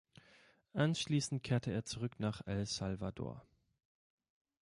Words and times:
Anschließend 0.73 1.43
kehrte 1.43 1.69
er 1.71 1.85
zurück 1.85 2.19
nach 2.19 2.47
El 2.47 2.65
Salvador. 2.65 3.45